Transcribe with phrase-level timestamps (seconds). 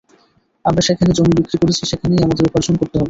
[0.65, 2.99] আমরা যেখানে জমি বিক্রি করেছি সেখানেই আমাদের উপার্জন করতে হবে।